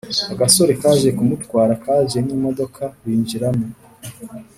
[0.33, 3.65] agasore kaje kumutwara kaje nimodoka binjiramo